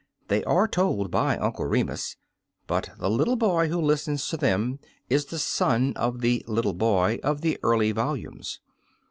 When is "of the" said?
5.95-6.43, 7.23-7.59